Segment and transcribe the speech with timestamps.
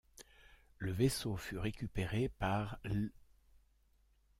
[0.79, 3.11] Le vaisseau fut récupéré par l'.